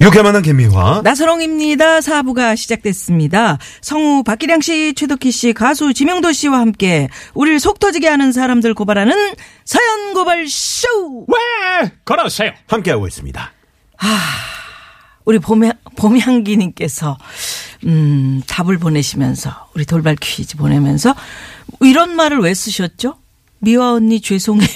유쾌한 0.00 0.24
만남 0.24 0.42
김미화. 0.42 1.02
나선홍입니다. 1.04 2.00
사부가 2.00 2.56
시작됐습니다. 2.56 3.58
성우 3.80 4.24
박기량 4.24 4.60
씨, 4.60 4.92
최덕희 4.94 5.30
씨, 5.30 5.52
가수 5.52 5.94
지명도 5.94 6.32
씨와 6.32 6.58
함께 6.58 7.08
우리를 7.32 7.60
속 7.60 7.78
터지게 7.78 8.08
하는 8.08 8.32
사람들 8.32 8.74
고발하는 8.74 9.14
사연 9.64 10.14
고발 10.14 10.48
쇼. 10.48 10.88
왜 11.28 11.90
걸어주세요. 12.04 12.50
함께하고 12.66 13.06
있습니다. 13.06 13.52
우리 15.24 15.38
봄, 15.38 15.62
봄향기님께서 15.96 17.16
음, 17.86 18.42
답을 18.46 18.78
보내시면서 18.78 19.68
우리 19.74 19.86
돌발 19.86 20.16
퀴즈 20.20 20.56
보내면서 20.56 21.14
이런 21.80 22.16
말을 22.16 22.40
왜 22.40 22.52
쓰셨죠? 22.52 23.16
미화 23.60 23.92
언니 23.92 24.20
죄송해요. 24.20 24.68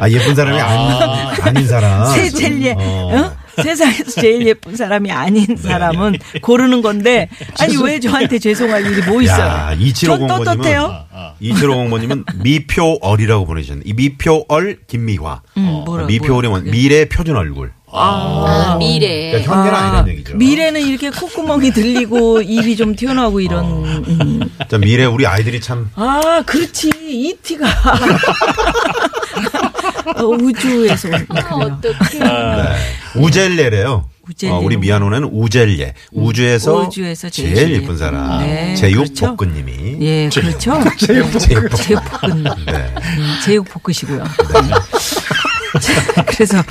아, 0.00 0.08
예쁜 0.08 0.34
사람이 0.34 0.60
아 0.60 1.32
닌, 1.34 1.42
아닌 1.42 1.68
사람. 1.68 2.06
새 2.12 2.30
젤리에 2.30 2.74
어. 2.78 3.10
어? 3.12 3.42
세상에서 3.62 4.20
제일 4.20 4.46
예쁜 4.46 4.76
사람이 4.76 5.10
아닌 5.10 5.56
사람은 5.56 6.16
고르는 6.40 6.80
건데 6.80 7.28
아니 7.58 7.76
왜 7.82 8.00
저한테 8.00 8.38
죄송할 8.38 8.86
일이 8.86 9.02
뭐 9.02 9.20
있어요? 9.20 9.44
야, 9.44 9.76
전 9.76 9.78
2750번님은 9.80 10.44
떳떳해요. 10.44 11.04
2750번님은 11.42 12.24
미표얼이라고 12.42 13.44
보내주셨는데 13.46 13.90
이 13.90 13.92
미표얼 13.92 14.78
김미화. 14.86 15.42
음, 15.58 15.82
뭐라, 15.84 16.06
미표얼이 16.06 16.48
뭐라 16.48 16.62
뭔 16.62 16.70
미래 16.70 17.04
표준 17.06 17.36
얼굴. 17.36 17.72
아, 17.94 18.76
미래. 18.78 19.32
그러니까 19.32 19.52
현재는 19.54 19.78
아, 19.78 19.82
아니라는 19.82 20.12
얘기죠. 20.12 20.36
미래는 20.36 20.80
이렇게 20.80 21.10
콧구멍이 21.10 21.72
들리고 21.72 22.40
입이 22.42 22.76
좀 22.76 22.96
튀어나오고 22.96 23.40
이런. 23.40 23.64
어. 23.64 23.82
음. 23.84 24.41
자, 24.72 24.78
미래 24.78 25.04
우리 25.04 25.26
아이들이 25.26 25.60
참 25.60 25.90
아, 25.96 26.42
그렇지. 26.46 26.90
이티가. 27.06 27.66
어, 30.16 30.22
우주에서 30.24 31.08
온 31.08 31.26
아. 31.28 31.54
어떡해. 31.56 32.18
네. 32.18 33.20
우젤레래요. 33.20 34.08
우젤레. 34.26 34.52
어, 34.54 34.58
우리 34.60 34.78
미아노는 34.78 35.24
우젤레. 35.24 35.92
우주에서, 36.12 36.86
우주에서 36.86 37.28
제일 37.28 37.54
제일 37.54 37.70
예쁜. 37.72 37.82
예쁜 37.82 37.98
사람. 37.98 38.38
네, 38.38 38.74
제육 38.74 39.04
그렇죠. 39.04 39.36
볶음님이. 39.36 39.98
예, 40.00 40.30
그렇죠. 40.32 40.80
제육 41.06 41.38
제육 41.38 41.68
볶음. 41.68 42.00
볶은. 42.04 42.42
네. 42.64 42.94
음, 43.18 43.34
제육 43.44 43.68
볶으시고요. 43.68 44.24
자, 45.82 46.24
그래서. 46.24 46.62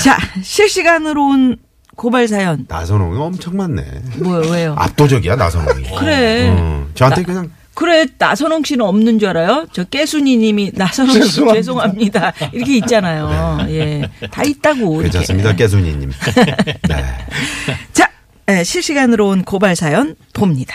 자, 0.00 0.16
실시간으로 0.44 1.26
온 1.26 1.56
고발 1.96 2.26
사연. 2.28 2.64
나선홍이 2.68 3.18
엄청 3.18 3.56
많네. 3.56 3.84
뭐, 4.18 4.38
왜요? 4.38 4.74
압도적이야, 4.78 5.36
나선홍이. 5.36 5.84
그래. 5.98 6.48
어, 6.50 6.86
저한테 6.94 7.22
그냥 7.22 7.50
그래 7.74 8.06
나선홍 8.18 8.64
씨는 8.64 8.84
없는 8.84 9.18
줄 9.18 9.30
알아요? 9.30 9.66
저 9.72 9.84
깨순이 9.84 10.36
님이 10.36 10.72
나선홍 10.74 11.22
씨 11.22 11.40
죄송합니다. 11.54 12.32
이렇게 12.52 12.76
있잖아요. 12.78 13.66
예. 13.70 14.10
다 14.30 14.42
있다고. 14.44 14.98
괜찮습니다, 14.98 15.54
깨순이님. 15.54 16.12
네. 16.88 17.04
자, 17.92 18.10
예, 18.50 18.62
실시간으로 18.62 19.28
온 19.28 19.42
고발 19.42 19.74
사연 19.74 20.16
봅니다. 20.34 20.74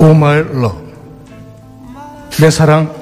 Oh 0.00 0.21
my 0.21 0.42
love. 0.52 0.74
내 2.40 2.50
사랑 2.50 2.92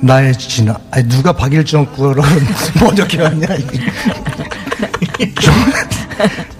나의 0.00 0.34
진아. 0.34 0.76
아니 0.90 1.08
누가 1.08 1.32
박일정 1.32 1.86
구를 1.86 2.22
번역해왔냐 2.78 3.54
이게. 3.54 3.80
정- 5.40 5.54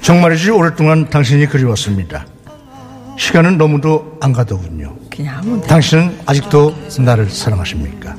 정말이지 0.00 0.50
오랫동안 0.50 1.08
당신이 1.10 1.46
그리웠습니다. 1.46 2.24
시간은 3.18 3.58
너무도 3.58 4.16
안 4.20 4.32
가더군요. 4.32 4.94
당신은 5.66 6.20
아직도 6.24 6.74
나를 7.00 7.28
사랑하십니까? 7.28 8.14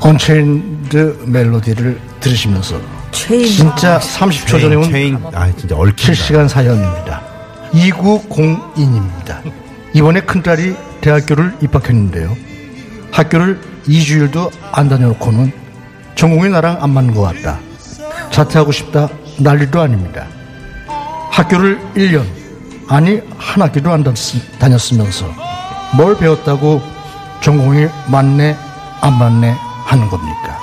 Unchained 0.00 1.18
Melody를 1.26 1.98
들으시면서. 2.20 2.78
진짜 3.10 3.98
30초 3.98 4.60
전에 4.60 4.74
온 4.76 4.84
아, 5.34 5.50
진짜. 5.56 5.74
실시간 5.96 6.46
사연입니다. 6.46 7.22
2902님입니다. 7.76 9.40
이번에 9.92 10.20
큰딸이 10.20 10.74
대학교를 11.00 11.56
입학했는데요. 11.60 12.36
학교를 13.12 13.60
2주일도 13.86 14.50
안 14.72 14.88
다녀놓고는 14.88 15.52
전공이 16.14 16.50
나랑 16.50 16.78
안 16.82 16.90
맞는 16.90 17.14
것 17.14 17.22
같다. 17.22 17.58
자퇴하고 18.30 18.72
싶다. 18.72 19.08
난리도 19.38 19.80
아닙니다. 19.80 20.26
학교를 21.30 21.78
1년, 21.94 22.24
아니 22.88 23.20
한 23.36 23.62
학기도 23.62 23.92
안 23.92 24.02
다녔- 24.02 24.40
다녔으면서 24.58 25.26
뭘 25.96 26.16
배웠다고 26.16 26.80
전공이 27.42 27.86
맞네, 28.08 28.56
안 29.02 29.18
맞네 29.18 29.54
하는 29.84 30.08
겁니까? 30.08 30.58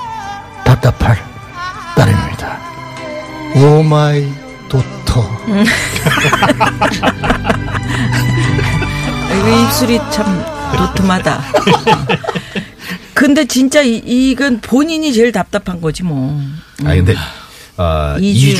답답할 0.64 1.16
딸입니다. 1.96 2.58
Oh 3.56 3.82
my 3.84 4.28
daughter. 4.68 5.22
아이고, 9.30 9.48
입술이 9.66 10.00
참 10.10 10.44
도톰하다. 10.76 11.40
근데 13.14 13.44
진짜 13.44 13.80
이, 13.80 14.02
이건 14.04 14.60
본인이 14.60 15.12
제일 15.12 15.30
답답한 15.30 15.80
거지 15.80 16.02
뭐. 16.02 16.42
아 16.84 16.94
근데 16.96 17.14
아, 17.76 18.16
이주일. 18.20 18.54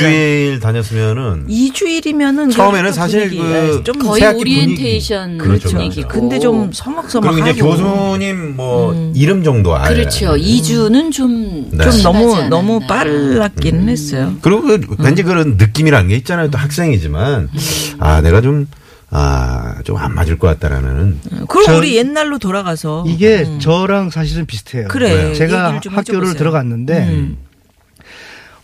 2주일 0.57 0.61
다녔으면은 0.61 1.47
2주일이면은 1.47 2.51
처음에는 2.51 2.91
사실 2.91 3.29
그좀 3.29 3.99
거의 3.99 4.23
오리엔테이션 4.25 5.37
그렇죠, 5.37 5.69
분위기. 5.69 6.03
근데 6.03 6.37
좀 6.37 6.69
서먹서먹하고 6.73 7.35
그리고 7.35 7.49
이제 7.49 7.61
교수님 7.61 8.55
뭐 8.57 9.13
이름 9.15 9.43
정도 9.43 9.73
알아요. 9.75 9.93
그렇죠. 9.95 10.35
2주는 10.35 11.11
좀, 11.13 11.69
네. 11.71 11.89
좀 11.89 12.03
너무 12.03 12.33
않았나. 12.35 12.49
너무 12.49 12.79
빨랐기는 12.87 13.87
했어요. 13.87 14.33
그리고 14.41 14.63
그 14.63 14.81
왠지 14.99 15.23
그런 15.23 15.55
느낌이라는 15.57 16.09
게 16.09 16.15
있잖아요. 16.17 16.51
또 16.51 16.57
학생이지만 16.57 17.49
아 17.99 18.19
내가 18.21 18.41
좀 18.41 18.67
아, 19.11 19.75
좀 19.85 19.95
안 19.97 20.13
맞을 20.13 20.37
것 20.37 20.47
같다라는. 20.47 21.19
그럼 21.47 21.65
저- 21.65 21.77
우리 21.77 21.95
옛날로 21.95 22.37
돌아가서 22.37 23.05
이게 23.07 23.47
저랑 23.59 24.09
사실은 24.09 24.45
비슷해요. 24.45 24.89
그래, 24.89 25.33
제가 25.33 25.75
학교를 25.75 25.99
해줘보세요. 25.99 26.33
들어갔는데 26.33 26.97
음. 27.07 27.37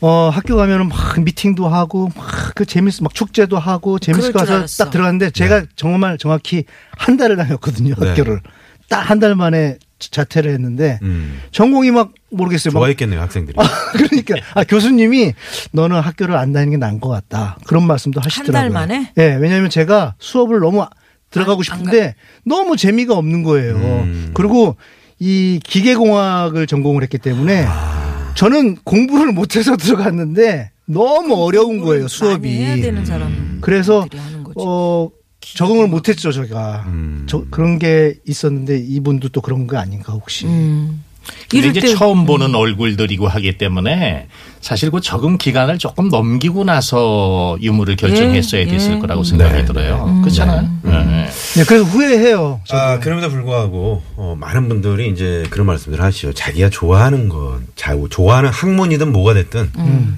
어 0.02 0.30
학교 0.30 0.56
가면은 0.56 0.90
막 0.90 1.20
미팅도 1.20 1.68
하고 1.68 2.10
막 2.16 2.52
그 2.56 2.66
재밌어 2.66 3.04
막 3.04 3.14
축제도 3.14 3.58
하고 3.58 3.98
재밌을 3.98 4.34
것줄 4.34 4.48
같아서. 4.56 4.84
딱 4.84 4.92
들어갔는데 4.92 5.30
제가 5.32 5.64
정말 5.76 6.18
정확히 6.18 6.66
한 6.98 7.16
달을 7.18 7.38
다녔거든요 7.38 7.96
네. 7.98 8.10
학교를 8.10 8.42
딱 8.90 9.10
한 9.10 9.20
달 9.20 9.36
만에 9.36 9.78
자퇴를 10.00 10.52
했는데 10.52 11.00
음. 11.04 11.40
전공이 11.52 11.92
막 11.92 12.12
모르겠어요. 12.32 12.74
막 12.74 12.80
좋아했겠네요 12.82 13.22
학생들이. 13.22 13.56
아, 13.60 13.64
그러니까 13.94 14.36
아, 14.56 14.64
교수님이 14.66 15.34
너는 15.72 16.00
학교를 16.02 16.36
안 16.36 16.52
다니는 16.52 16.72
게 16.72 16.78
나은 16.78 17.00
것 17.00 17.08
같다 17.10 17.58
그런 17.68 17.86
말씀도 17.88 18.20
하시더라고요. 18.20 18.52
달 18.52 18.70
만에? 18.70 19.14
예, 19.18 19.36
왜냐하면 19.36 19.70
제가 19.70 20.16
수업을 20.20 20.60
너무 20.60 20.86
들어가고 21.30 21.60
안- 21.60 21.64
싶은데 21.64 22.16
너무 22.44 22.76
재미가 22.76 23.14
없는 23.16 23.44
거예요. 23.44 23.76
음. 23.76 24.32
그리고 24.34 24.76
이 25.20 25.60
기계공학을 25.64 26.66
전공을 26.68 27.04
했기 27.04 27.18
때문에 27.20 27.66
아. 27.68 28.01
저는 28.36 28.76
공부를 28.84 29.32
못해서 29.34 29.78
들어갔는데 29.78 30.72
너무 30.86 31.36
어려운 31.36 31.80
거예요 31.80 32.08
수업이. 32.08 32.50
많이 32.50 32.64
해야 32.64 32.76
되는 32.76 33.06
사람. 33.06 33.60
그래서 33.62 34.06
하는 34.16 34.44
거지. 34.44 34.56
어 34.60 35.10
적응을 35.40 35.88
못했죠 35.88 36.32
제가. 36.32 36.86
음. 36.88 37.26
저, 37.28 37.46
그런 37.50 37.80
게 37.80 38.16
있었는데 38.28 38.78
이분도 38.80 39.30
또 39.30 39.42
그런 39.42 39.68
거 39.68 39.78
아닌가 39.78 40.14
혹시. 40.14 40.46
음. 40.46 41.04
근데 41.50 41.68
이제 41.68 41.80
때- 41.82 41.96
처음 41.96 42.26
보는 42.26 42.56
얼굴들이고 42.56 43.28
하기 43.28 43.58
때문에 43.58 44.28
사실 44.62 44.90
그 44.92 45.02
적응 45.02 45.38
기간을 45.38 45.78
조금 45.80 46.10
넘기고 46.10 46.64
나서 46.64 47.58
유무를 47.62 47.96
결정했어야 47.96 48.62
예, 48.62 48.66
됐을 48.66 48.94
예. 48.96 49.00
거라고 49.00 49.24
생각이 49.24 49.54
네, 49.54 49.66
들어요. 49.66 50.20
그렇잖아요. 50.24 50.70
네. 50.84 51.28
네, 51.56 51.64
그래서 51.66 51.84
후회해요. 51.84 52.62
저도. 52.66 52.82
아, 52.82 53.00
그럼에도 53.00 53.30
불구하고, 53.30 54.02
어, 54.16 54.36
많은 54.40 54.70
분들이 54.70 55.10
이제 55.10 55.44
그런 55.50 55.66
말씀들을 55.68 56.04
하시죠. 56.04 56.34
자기가 56.34 56.70
좋아하는 56.70 57.28
건, 57.28 57.66
자, 57.76 57.96
좋아하는 58.10 58.50
학문이든 58.52 59.12
뭐가 59.12 59.34
됐든, 59.34 59.72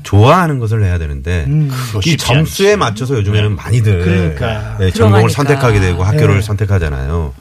좋아하는 0.04 0.60
것을 0.60 0.84
해야 0.84 0.98
되는데, 0.98 1.48
그거 1.70 2.02
이 2.06 2.18
점수에 2.18 2.72
않지. 2.72 2.78
맞춰서 2.78 3.16
요즘에는 3.16 3.56
많이들, 3.56 4.00
그러니까. 4.04 4.78
네, 4.80 4.92
전공을. 4.92 5.30
선택하게 5.30 5.80
되고 5.80 6.04
학교를 6.04 6.36
네. 6.36 6.42
선택하잖아요. 6.42 7.34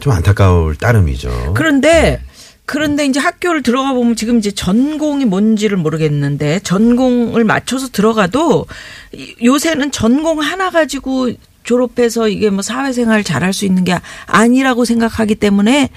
좀 0.00 0.12
안타까울 0.12 0.74
따름이죠. 0.76 1.52
그런데 1.54 2.20
그런데 2.70 3.04
이제 3.04 3.18
학교를 3.18 3.64
들어가 3.64 3.92
보면 3.92 4.14
지금 4.14 4.38
이제 4.38 4.52
전공이 4.52 5.24
뭔지를 5.24 5.76
모르겠는데 5.76 6.60
전공을 6.60 7.42
맞춰서 7.42 7.88
들어가도 7.88 8.66
이- 9.12 9.34
요새는 9.44 9.90
전공 9.90 10.40
하나 10.40 10.70
가지고 10.70 11.30
졸업해서 11.64 12.28
이게 12.28 12.48
뭐 12.48 12.62
사회생활 12.62 13.24
잘할 13.24 13.52
수 13.52 13.64
있는 13.64 13.82
게 13.82 13.98
아니라고 14.26 14.84
생각하기 14.84 15.34
때문에 15.34 15.88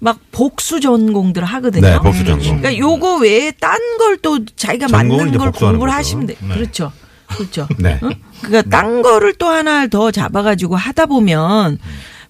막 0.00 0.18
복수 0.32 0.80
전공들을 0.80 1.46
하거든요. 1.46 1.86
네, 1.86 1.98
복수 2.00 2.24
전공. 2.24 2.58
그러니까 2.60 2.76
요거 2.76 3.18
외에 3.18 3.52
딴 3.52 3.78
걸 3.98 4.18
또 4.20 4.44
자기가 4.44 4.86
이제 4.86 5.38
걸 5.38 5.52
공부를 5.52 5.78
거죠. 5.78 5.92
하시면 5.92 6.26
돼. 6.26 6.34
그렇죠. 6.52 6.90
그렇죠. 7.28 7.68
네. 7.78 8.00
어? 8.02 8.10
그러니까 8.42 8.68
딴 8.68 9.00
거를 9.02 9.34
또 9.34 9.46
하나 9.46 9.86
더 9.86 10.10
잡아가지고 10.10 10.74
하다 10.74 11.06
보면 11.06 11.78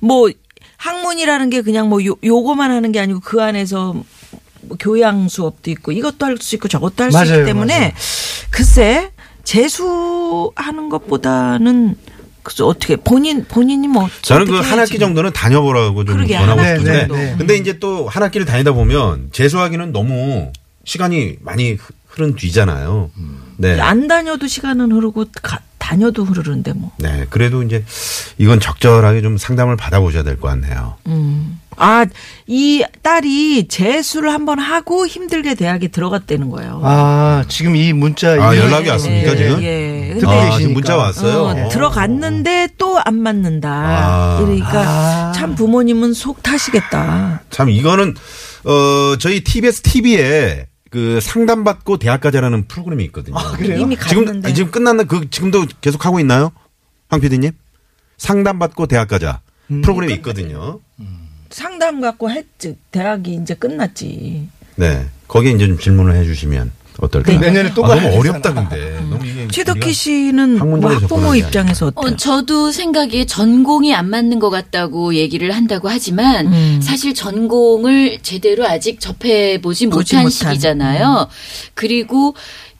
뭐 0.01 0.29
학문이라는 0.77 1.51
게 1.51 1.63
그냥 1.63 1.89
뭐 1.89 2.05
요, 2.05 2.15
요거만 2.25 2.71
하는 2.71 2.93
게 2.93 3.01
아니고 3.01 3.21
그 3.21 3.43
안에서 3.43 3.95
뭐 4.63 4.77
교양 4.81 5.29
수업도 5.29 5.71
있고 5.71 5.93
이것도 5.93 6.27
할 6.27 6.37
수 6.39 6.55
있고 6.57 6.69
저것도 6.69 7.05
할 7.05 7.13
수 7.13 7.19
있기 7.25 7.45
때문에 7.45 7.79
맞아요. 7.79 7.93
글쎄 8.51 9.11
재수하는 9.45 10.89
것보다는 10.89 11.97
글쎄 12.43 12.63
어떻게 12.63 12.97
본인 12.97 13.45
본인이 13.45 13.89
뭐 13.89 14.09
저는 14.23 14.47
그. 14.47 14.57
한 14.61 14.79
학기 14.79 14.99
정도는 14.99 15.33
다녀보라고 15.33 16.05
좀 16.05 16.17
그러게, 16.17 16.37
권하고 16.39 16.63
싶은데. 16.63 17.07
네, 17.07 17.07
네. 17.09 17.35
근데 17.39 17.57
이제 17.57 17.79
또 17.79 18.07
한 18.09 18.23
학기를 18.23 18.47
다니다 18.47 18.73
보면 18.73 19.31
재수하기는 19.33 19.93
너무 19.93 20.53
시간이 20.85 21.37
많이 21.41 21.73
흐- 21.73 21.93
흐른 22.09 22.35
뒤잖아요. 22.37 23.11
네. 23.59 23.81
안 23.81 24.07
다녀도 24.09 24.47
시간은 24.47 24.93
흐르고 24.93 25.27
가- 25.43 25.61
다녀도 25.87 26.25
흐르는데 26.25 26.73
뭐. 26.73 26.91
네. 26.99 27.27
그래도 27.31 27.63
이제 27.63 27.85
이건 28.39 28.59
적절하게 28.59 29.23
좀 29.23 29.39
상담을 29.39 29.77
받아보셔야 29.77 30.25
될 30.25 30.37
것 30.41 30.49
같네요. 30.49 30.97
아, 31.79 32.07
이 32.49 32.83
딸이 33.03 33.69
재수를 33.69 34.33
한번 34.33 34.59
하고 34.59 35.07
힘들게 35.07 35.55
대학에 35.55 35.87
들어갔다는 35.89 36.51
거예요. 36.51 36.81
아, 36.83 37.45
지금 37.49 37.77
이 37.77 37.93
문자. 37.93 38.31
아, 38.43 38.53
이- 38.53 38.59
연락이 38.59 38.89
왔습니까, 38.89 39.33
예, 39.33 39.37
지금? 39.37 39.63
예. 39.63 40.15
듣고 40.19 40.21
근데 40.21 40.27
아, 40.27 40.35
계시니까. 40.41 40.59
지금 40.59 40.73
문자 40.75 40.97
왔어요. 40.97 41.39
어, 41.43 41.67
어. 41.67 41.69
들어갔는데 41.69 42.69
또 42.79 42.97
안 43.05 43.15
맞는다. 43.15 43.69
아. 43.71 44.39
그러니까 44.41 44.81
아. 45.29 45.33
참 45.37 45.55
부모님은 45.55 46.15
속 46.15 46.43
타시겠다. 46.43 47.43
참 47.51 47.69
이거는 47.71 48.15
어 48.65 49.17
저희 49.21 49.45
TBS 49.45 49.83
TV에 49.83 50.67
그 50.91 51.21
상담받고 51.21 51.99
대학가자라는 51.99 52.69
프로그램이 52.69 53.05
있거든요. 53.07 53.37
그래요? 53.57 53.79
이미 53.81 53.97
지금 54.09 54.25
갔는데. 54.25 54.53
지금 54.55 54.71
끝났나? 54.71 55.05
그 55.05 55.29
지금도 55.31 55.67
계속 55.81 56.07
하고 56.07 56.21
있나요? 56.21 56.53
황 57.09 57.21
PD님? 57.21 57.53
상담받고 58.19 58.87
대학가자 58.87 59.41
음. 59.71 59.83
프로그램이 59.83 60.15
있거든요. 60.15 60.81
상담 61.51 62.01
갖고 62.01 62.31
했지. 62.31 62.77
대학이 62.91 63.35
이제 63.35 63.55
끝났지. 63.55 64.49
네. 64.77 65.07
거기에 65.29 65.53
이제 65.53 65.67
좀 65.67 65.79
질문을 65.79 66.15
해 66.15 66.25
주시면 66.25 66.73
어떨까요? 67.01 67.39
네, 67.39 67.47
내년에 67.47 67.75
또 67.75 67.85
아, 67.85 67.95
너무. 67.95 68.19
어렵다 68.19 68.53
근데. 68.55 68.99
너무 69.11 69.25
이게 69.27 69.49
최덕희 69.49 69.79
우리가 69.79 69.93
씨는 69.93 70.59
뭐 70.59 70.91
학부모 70.91 71.35
입장에서 71.35 71.87
어때요? 71.87 72.13
어, 72.13 72.17
저도 72.17 72.73
생각에 72.73 73.25
전공이 73.27 73.95
안 73.95 74.09
맞는 74.11 74.39
것 74.39 74.51
같다고 74.51 75.15
얘기를 75.15 75.51
한다고 75.53 75.89
하지만 75.89 76.47
음. 76.47 76.81
사실 76.83 77.15
전공을 77.15 78.19
제대로 78.23 78.67
아직 78.67 79.01
접해 79.01 79.61
보지 79.61 79.87
못한 79.87 80.23
못한. 80.23 80.27
음. 80.27 80.31
시기잖아요. 80.31 81.29
그리고 81.75 82.35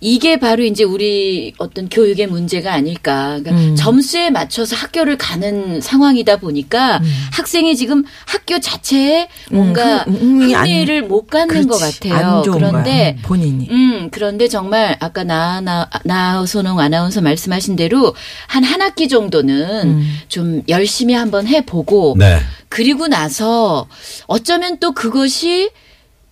이게 0.09 0.39
바로 0.39 0.63
이제 0.63 0.85
우리 0.85 1.53
어떤 1.59 1.89
교육의 1.89 2.29
문제가 2.29 2.73
아닐까. 2.73 3.41
그러니까 3.41 3.51
음. 3.51 3.75
점수에 3.75 4.31
맞춰서 4.31 4.77
학교를 4.77 5.19
가는 5.19 5.81
상황이다 5.81 6.37
보니까 6.37 7.01
학생이 7.33 7.75
지금 7.75 8.05
학교 8.25 8.61
자체에 8.61 9.27
뭔가 9.51 10.05
음, 10.07 10.15
흥- 10.15 10.55
안- 10.55 10.61
흥미를 10.65 11.03
못 11.03 11.27
갖는 11.27 11.67
것 11.67 11.79
그렇지. 11.79 12.09
같아요. 12.09 12.37
안 12.37 12.43
좋은 12.45 12.59
그런데 12.59 13.15
거야, 13.15 13.23
본인이. 13.25 13.67
음, 13.69 14.09
그런데 14.13 14.47
정말 14.47 14.97
아까 15.01 15.25
나, 15.25 15.61
나, 15.61 15.91
나선홍 16.05 16.79
아나운서 16.79 17.21
말씀하신 17.21 17.75
대로 17.75 18.15
한 18.47 18.63
한 18.63 18.81
학기 18.83 19.09
정도는 19.09 19.89
음. 19.89 20.19
좀 20.29 20.63
열심히 20.69 21.15
한번 21.15 21.49
해보고 21.49 22.15
네. 22.17 22.39
그리고 22.69 23.09
나서 23.09 23.89
어쩌면 24.29 24.79
또 24.79 24.93
그것이 24.93 25.71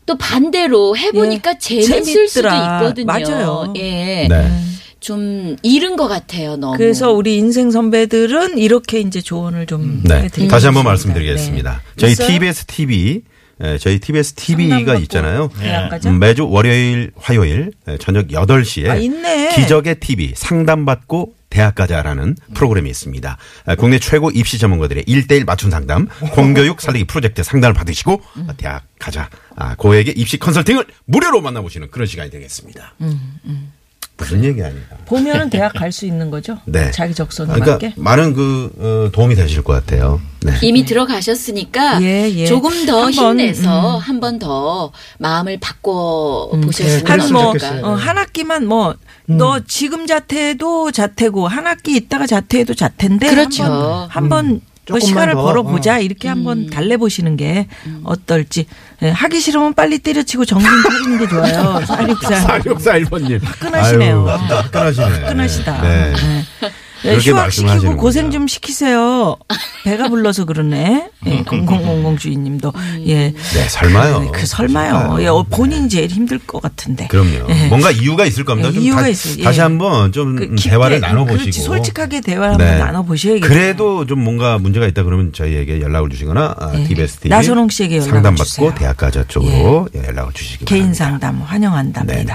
또 0.06 0.16
반대로 0.18 0.96
해보니까 0.96 1.54
예, 1.54 1.82
재밌을 1.82 2.28
수도 2.28 2.48
재밌더라. 2.48 2.80
있거든요. 2.82 3.06
맞아요. 3.06 3.72
예. 3.76 4.26
네. 4.28 4.50
좀 5.00 5.56
잃은 5.62 5.96
것 5.96 6.08
같아요, 6.08 6.56
너무. 6.56 6.76
그래서 6.78 7.12
우리 7.12 7.36
인생 7.36 7.70
선배들은 7.70 8.56
이렇게 8.58 9.00
이제 9.00 9.20
조언을 9.20 9.66
좀 9.66 10.02
네. 10.04 10.22
해드리고 10.22 10.50
다시 10.50 10.66
한번. 10.66 10.84
말씀드리겠습니다. 10.84 11.72
네. 11.72 11.92
저희 11.96 12.12
있어요? 12.12 12.28
TBS 12.28 12.64
TV 12.66 13.22
예, 13.62 13.78
저희 13.78 14.00
TBS 14.00 14.32
TV가 14.32 14.96
있잖아요. 14.96 15.48
음, 16.06 16.18
매주 16.18 16.48
월요일, 16.48 17.12
화요일 17.16 17.70
예, 17.88 17.98
저녁 17.98 18.28
8시에 18.28 18.88
아, 18.90 18.96
있네. 18.96 19.54
기적의 19.54 20.00
TV 20.00 20.32
상담받고 20.34 21.34
대학가자라는 21.54 22.36
프로그램이 22.54 22.90
있습니다. 22.90 23.36
아, 23.66 23.74
국내 23.76 23.98
최고 24.00 24.30
입시 24.30 24.58
전문가들의 24.58 25.04
1대1 25.04 25.46
맞춤 25.46 25.70
상담, 25.70 26.08
공교육 26.32 26.80
살리기 26.80 27.04
프로젝트 27.06 27.42
상담을 27.44 27.74
받으시고 27.74 28.20
음. 28.38 28.46
아, 28.50 28.52
대학 28.56 28.82
가자. 28.98 29.30
아, 29.54 29.76
고액의 29.76 30.14
입시 30.16 30.36
컨설팅을 30.38 30.84
무료로 31.04 31.40
만나보시는 31.40 31.90
그런 31.92 32.06
시간이 32.08 32.30
되겠습니다. 32.30 32.94
음, 33.02 33.72
무슨 34.16 34.42
얘기 34.44 34.62
아니에요. 34.62 34.82
보면은 35.06 35.48
대학 35.50 35.72
갈 35.74 35.90
수 35.92 36.06
있는 36.06 36.30
거죠. 36.30 36.58
네. 36.66 36.90
자기 36.90 37.14
적성에 37.14 37.46
그러니까 37.52 37.72
맞게. 37.72 37.92
많은 37.96 38.32
그 38.32 38.72
어, 38.78 39.10
도움이 39.12 39.34
되실 39.36 39.62
것 39.62 39.72
같아요. 39.74 40.20
네. 40.42 40.52
이미 40.62 40.84
들어가셨으니까 40.84 42.02
예, 42.02 42.30
예. 42.34 42.46
조금 42.46 42.84
더 42.86 43.04
한번, 43.06 43.40
힘내서 43.40 43.98
한번 43.98 44.38
더 44.38 44.92
마음을 45.18 45.58
바꿔 45.60 46.50
보셨으면 46.62 46.98
네, 46.98 47.02
그랬으면 47.04 47.40
한뭐 47.40 47.52
좋겠어요. 47.58 47.84
어, 47.86 47.94
한 47.94 48.18
학기만 48.18 48.66
뭐 48.66 48.94
너 49.26 49.60
지금 49.66 50.06
자퇴해도 50.06 50.92
자퇴고 50.92 51.48
한 51.48 51.66
학기 51.66 51.96
있다가 51.96 52.26
자퇴해도 52.26 52.74
자퇴인데 52.74 53.28
그렇죠. 53.30 53.62
한번 53.64 54.08
한번 54.08 54.60
뭐 54.90 55.00
시간을 55.00 55.34
더, 55.34 55.42
벌어보자 55.42 55.96
어. 55.96 56.00
이렇게 56.00 56.28
한번 56.28 56.68
달래보시는 56.68 57.36
게 57.36 57.68
어떨지 58.04 58.66
예, 59.02 59.08
하기 59.10 59.40
싫으면 59.40 59.74
빨리 59.74 59.98
때려치고 59.98 60.44
정신 60.44 60.68
차리는 60.82 61.18
게 61.18 61.28
좋아요. 61.28 61.80
사육사 61.86 62.60
4641번님. 62.60 63.42
화끈하시네요. 63.42 64.26
화끈하시네. 64.26 65.06
화끈하시다. 65.06 65.82
네. 65.82 66.12
네. 66.12 66.70
네, 67.04 67.18
그렇게. 67.18 67.50
시키고 67.50 67.96
고생 67.96 68.30
좀 68.30 68.48
시키세요. 68.48 69.36
배가 69.84 70.08
불러서 70.08 70.44
그러네. 70.46 71.10
예, 71.26 71.44
0000 71.44 72.16
주인님도 72.18 72.72
예. 73.06 73.32
네, 73.32 73.68
설마요. 73.68 74.30
그 74.32 74.46
설마요. 74.46 75.18
예, 75.20 75.26
어, 75.26 75.44
본인이 75.48 75.88
제일 75.88 76.10
힘들 76.10 76.38
것 76.38 76.60
같은데. 76.62 77.06
그럼요. 77.08 77.46
예. 77.50 77.66
뭔가 77.68 77.90
이유가 77.90 78.24
있을 78.24 78.44
겁니다. 78.44 78.70
예, 78.70 78.72
좀 78.72 78.82
이유가 78.82 79.02
다, 79.02 79.08
있어요. 79.08 79.36
예. 79.38 79.42
다시 79.44 79.60
한번 79.60 80.10
좀 80.12 80.34
그 80.36 80.54
대화를 80.56 81.00
나눠보시고. 81.00 81.40
그렇지, 81.42 81.60
솔직하게 81.60 82.20
대화를 82.22 82.56
네. 82.56 82.64
한번 82.70 82.86
나눠보셔야겠죠. 82.86 83.46
그래도 83.48 84.06
좀 84.06 84.24
뭔가 84.24 84.58
문제가 84.58 84.86
있다 84.86 85.02
그러면 85.04 85.32
저희에게 85.32 85.80
연락을 85.80 86.08
주시거나 86.10 86.54
아, 86.58 86.72
예. 86.74 86.84
TBS 86.84 87.16
TV 87.18 87.28
나선홍 87.30 87.68
씨에게 87.68 87.96
연락을 87.96 88.12
상담받고 88.12 88.44
주세요. 88.44 88.74
대학가자 88.74 89.24
쪽으로 89.28 89.88
예, 89.94 90.04
연락을 90.06 90.32
주시기 90.32 90.64
개인 90.64 90.92
바랍니다. 90.92 91.04
상담 91.04 91.42
환영한답니다. 91.42 92.14
네네. 92.14 92.32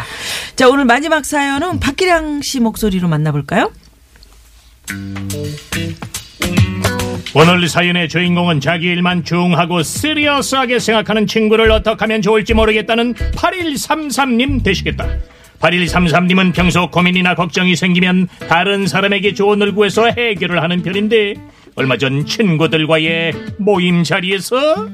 자, 0.56 0.70
오늘 0.70 0.86
마지막 0.86 1.26
사연은 1.26 1.80
박기량 1.80 2.42
씨 2.42 2.60
목소리로 2.60 3.08
만나볼까요? 3.08 3.72
오늘 7.36 7.68
사연의 7.68 8.10
주인공은 8.10 8.60
자기 8.60 8.88
일만 8.88 9.24
중하고 9.24 9.84
시리어스하게 9.84 10.80
생각하는 10.80 11.28
친구를 11.28 11.72
어떻게 11.72 11.98
하면 12.00 12.22
좋을지 12.22 12.56
모르겠다는 12.56 13.14
8133님 13.14 14.64
되시겠다. 14.64 15.08
8133님은 15.60 16.54
평소 16.54 16.90
고민이나 16.90 17.36
걱정이 17.36 17.76
생기면 17.76 18.28
다른 18.48 18.88
사람에게 18.88 19.34
조언을 19.34 19.76
구해서 19.76 20.08
해결을 20.08 20.64
하는 20.64 20.82
편인데 20.82 21.36
얼마 21.76 21.98
전 21.98 22.26
친구들과의 22.26 23.34
모임 23.58 24.04
자리에서 24.04 24.90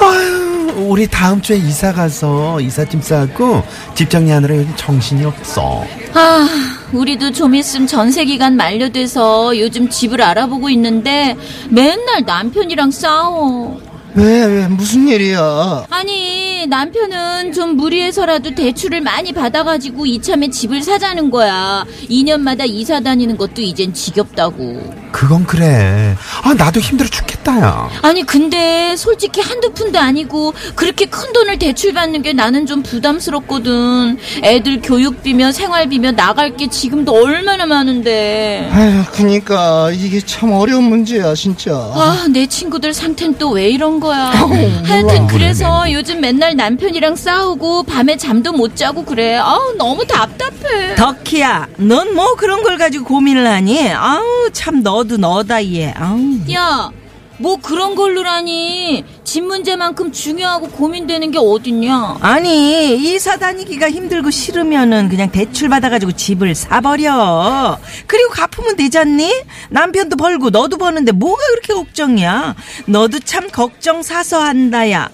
아유, 0.00 0.72
우리 0.88 1.06
다음 1.06 1.40
주에 1.42 1.56
이사 1.56 1.92
가서 1.92 2.60
이삿짐 2.60 3.02
싸고 3.02 3.62
집 3.94 4.10
정리하느라 4.10 4.56
요즘 4.56 4.76
정신이 4.76 5.24
없어. 5.24 5.84
아, 6.14 6.48
우리도 6.92 7.32
좀 7.32 7.54
있으면 7.54 7.86
전세 7.86 8.24
기간 8.24 8.56
만료돼서 8.56 9.58
요즘 9.58 9.88
집을 9.88 10.22
알아보고 10.22 10.70
있는데 10.70 11.36
맨날 11.68 12.22
남편이랑 12.24 12.90
싸워. 12.90 13.80
왜, 14.18 14.44
왜, 14.46 14.66
무슨 14.66 15.06
일이야? 15.06 15.86
아니 15.90 16.66
남편은 16.66 17.52
좀 17.52 17.76
무리해서라도 17.76 18.52
대출을 18.54 19.00
많이 19.00 19.32
받아가지고 19.32 20.06
이참에 20.06 20.50
집을 20.50 20.82
사자는 20.82 21.30
거야 21.30 21.84
2년마다 22.10 22.68
이사 22.68 22.98
다니는 22.98 23.36
것도 23.36 23.62
이젠 23.62 23.94
지겹다고 23.94 24.92
그건 25.12 25.46
그래. 25.46 26.16
아, 26.42 26.52
나도 26.54 26.80
힘들어 26.80 27.08
죽겠다, 27.08 27.60
야. 27.60 27.88
아니 28.02 28.24
근데 28.24 28.94
솔직히 28.96 29.40
한두 29.40 29.72
푼도 29.72 29.98
아니고 29.98 30.52
그렇게 30.74 31.06
큰 31.06 31.32
돈을 31.32 31.58
대출받는 31.58 32.22
게 32.22 32.32
나는 32.32 32.66
좀 32.66 32.82
부담스럽거든 32.82 34.18
애들 34.42 34.82
교육비며 34.82 35.52
생활비며 35.52 36.12
나갈 36.12 36.56
게 36.56 36.68
지금도 36.68 37.12
얼마나 37.12 37.66
많은데 37.66 38.68
아유, 38.72 39.02
그니까, 39.12 39.90
이게 39.92 40.20
참 40.20 40.52
어려운 40.52 40.84
문제야, 40.84 41.34
진짜. 41.34 41.72
아, 41.74 42.26
내 42.30 42.46
친구들 42.46 42.92
상태는 42.92 43.38
또 43.38 43.48
왜 43.50 43.70
이런 43.70 43.98
거 43.98 44.07
야. 44.12 44.32
하여튼 44.84 45.26
그래서 45.26 45.90
요즘 45.92 46.20
맨날 46.20 46.56
남편이랑 46.56 47.16
싸우고 47.16 47.84
밤에 47.84 48.16
잠도 48.16 48.52
못 48.52 48.76
자고 48.76 49.04
그래. 49.04 49.36
아우, 49.36 49.74
너무 49.76 50.04
답답해. 50.06 50.94
덕희야, 50.96 51.68
넌 51.78 52.14
뭐 52.14 52.34
그런 52.34 52.62
걸 52.62 52.78
가지고 52.78 53.04
고민을 53.04 53.46
하니? 53.46 53.90
아우, 53.92 54.22
참 54.52 54.82
너도 54.82 55.16
너다 55.18 55.64
얘. 55.66 55.92
아우. 55.96 56.18
야, 56.52 56.90
뭐 57.38 57.56
그런 57.56 57.94
걸로라니. 57.94 59.04
집 59.24 59.44
문제만큼 59.44 60.10
중요하고 60.12 60.68
고민되는 60.68 61.30
게 61.30 61.38
어딨냐. 61.38 62.18
아니 62.20 62.96
이사 62.96 63.36
다니기가 63.36 63.90
힘들고 63.90 64.30
싫으면은 64.30 65.08
그냥 65.08 65.30
대출 65.30 65.68
받아가지고 65.68 66.12
집을 66.12 66.54
사버려 66.54 67.78
그리고 68.06 68.30
갚으면 68.30 68.76
되잖니 68.76 69.30
남편도 69.70 70.16
벌고 70.16 70.50
너도 70.50 70.78
버는데 70.78 71.12
뭐가 71.12 71.42
그렇게 71.50 71.74
걱정이야 71.74 72.54
너도 72.86 73.18
참 73.20 73.48
걱정 73.50 74.02
사서 74.02 74.40
한다야. 74.40 75.08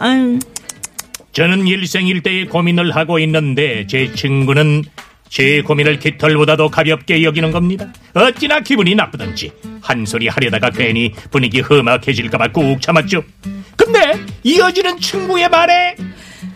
저는 1.33 1.66
일생 1.66 2.07
일대의 2.07 2.47
고민을 2.47 2.95
하고 2.95 3.19
있는데 3.19 3.87
제 3.88 4.12
친구는 4.14 4.85
제 5.28 5.62
고민을 5.62 5.99
깃털보다도 5.99 6.71
가볍게 6.71 7.25
여기는 7.25 7.50
겁니다. 7.50 7.93
어찌나 8.14 8.61
기분이 8.61 8.95
나쁘던지 8.95 9.50
한 9.85 10.07
소리 10.07 10.29
하려다가 10.29 10.71
괜히 10.71 11.12
분위기 11.31 11.61
험악해질까봐 11.61 12.49
꾹 12.53 12.81
참았죠. 12.81 13.23
근데 13.76 14.19
이어지는 14.43 14.99
친구의 14.99 15.49
말에 15.50 15.95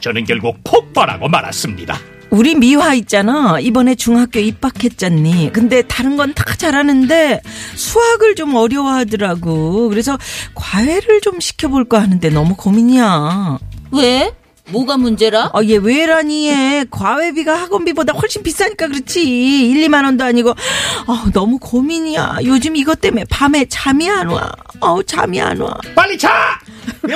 저는 0.01 0.25
결국 0.25 0.57
폭발하고 0.65 1.29
말았습니다. 1.29 1.99
우리 2.31 2.55
미화 2.55 2.93
있잖아 2.95 3.59
이번에 3.61 3.95
중학교 3.95 4.39
입학했잖니 4.39 5.51
근데 5.53 5.81
다른 5.83 6.17
건 6.19 6.35
다 6.35 6.55
잘하는데 6.55 7.41
수학을 7.75 8.35
좀 8.35 8.55
어려워하더라고 8.55 9.89
그래서 9.89 10.19
과외를 10.55 11.21
좀 11.23 11.41
시켜볼까 11.41 12.03
하는데 12.03 12.29
너무 12.31 12.55
고민이야 12.55 13.59
왜? 13.93 14.31
뭐가 14.71 14.97
문제라? 14.99 15.51
어, 15.55 15.63
얘 15.65 15.77
왜라니 15.77 16.49
얘 16.49 16.85
과외비가 16.91 17.55
학원비보다 17.63 18.13
훨씬 18.13 18.43
비싸니까 18.43 18.89
그렇지 18.89 19.23
1, 19.71 19.89
2만 19.89 20.05
원도 20.05 20.25
아니고 20.25 20.51
어, 20.51 21.31
너무 21.33 21.59
고민이야 21.59 22.39
요즘 22.45 22.77
이것 22.77 23.01
때문에 23.01 23.25
밤에 23.31 23.65
잠이 23.67 24.09
안 24.11 24.29
와 24.29 24.53
어 24.81 25.03
잠이 25.03 25.41
안 25.41 25.59
와 25.61 25.75
빨리 25.95 26.17
차! 26.19 26.31
왜 27.03 27.15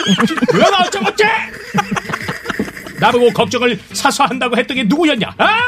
어쩌고째? 0.87 1.25
나보고 2.99 3.31
걱정을 3.33 3.79
사서 3.93 4.25
한다고 4.25 4.57
했던 4.57 4.75
게 4.77 4.85
누구였냐? 4.85 5.35
아? 5.39 5.59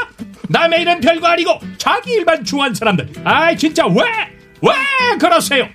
남의 0.49 0.81
일은 0.81 0.99
별거 1.01 1.27
아니고 1.27 1.59
자기 1.77 2.11
일만 2.13 2.43
중요한 2.43 2.73
사람들. 2.73 3.09
아이 3.23 3.57
진짜 3.57 3.85
왜? 3.85 4.03
왜 4.61 5.17
그러세요? 5.19 5.67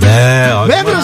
네. 0.00 0.50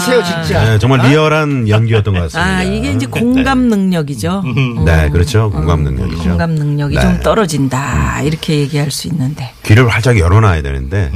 아, 0.07 0.11
그러세요, 0.11 0.43
진짜? 0.43 0.65
네, 0.65 0.79
정말 0.79 1.09
리얼한 1.09 1.69
연기였던 1.69 2.15
것 2.15 2.21
같습니다. 2.23 2.57
아 2.57 2.63
이게 2.63 2.93
이제 2.93 3.07
공감 3.07 3.69
능력이죠 3.69 4.43
네, 4.85 5.11
그렇죠. 5.11 5.51
공감 5.51 5.83
능력이죠. 5.83 6.23
공감 6.29 6.51
능력이 6.55 6.95
네. 6.95 7.01
좀 7.01 7.21
떨어진다 7.21 8.23
이렇게 8.23 8.61
얘기할 8.61 8.91
수 8.91 9.09
있는데 9.09 9.53
귀를 9.65 9.89
활짝 9.89 10.19
열어놔야 10.19 10.63
되는데 10.63 11.11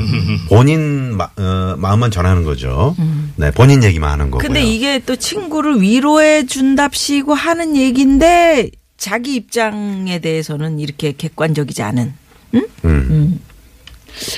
본인 0.49 1.17
마, 1.17 1.29
어, 1.37 1.75
마음만 1.79 2.11
전하는 2.11 2.45
거죠. 2.45 2.95
네, 3.37 3.51
본인 3.51 3.83
얘기만 3.85 4.11
하는 4.11 4.31
거고요. 4.31 4.47
근데 4.47 4.63
이게 4.63 5.01
또 5.05 5.17
친구를 5.17 5.81
위로해 5.81 6.47
준답시고 6.47 7.35
하는 7.35 7.77
얘기인데 7.77 8.71
자기 8.97 9.35
입장에 9.37 10.19
대해서는 10.19 10.79
이렇게 10.79 11.13
객관적이지 11.17 11.83
않은 11.83 12.13
음. 12.55 13.41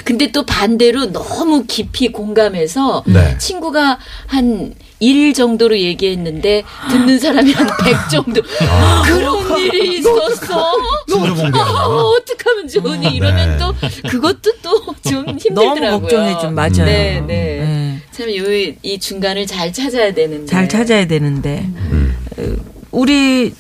근데 0.05 0.31
또 0.33 0.45
반대로 0.45 1.13
너무 1.13 1.65
깊이 1.67 2.11
공감해서 2.13 3.05
네. 3.07 3.37
친구가 3.39 3.99
한1 4.29 5.35
정도로 5.35 5.79
얘기했는데 5.79 6.63
듣는 6.91 7.19
사람이 7.19 7.53
한100 7.53 8.09
정도 8.11 8.43
아. 8.69 9.03
그런 9.05 9.59
일이 9.59 9.99
있었어. 9.99 10.61
어, 10.61 10.77
어떡하면 12.17 12.69
좋으니 12.69 13.17
이러면 13.17 13.51
네. 13.51 13.59
또 13.59 13.75
그것도 14.09 14.53
또좀 14.63 15.25
너무 15.25 15.39
힘들더라고요. 15.39 16.01
걱정해 16.01 16.39
좀 16.41 16.55
맞아요. 16.55 16.85
네, 16.85 17.21
네. 17.27 17.27
네. 17.27 17.99
참, 18.13 18.29
요, 18.37 18.45
이 18.83 18.99
중간을 18.99 19.47
잘 19.47 19.73
찾아야 19.73 20.13
되는데. 20.13 20.47
잘 20.47 20.69
찾아야 20.69 21.07
되는데 21.07 21.65
음. 21.67 22.15
어, 22.39 22.43
우리 22.91 23.53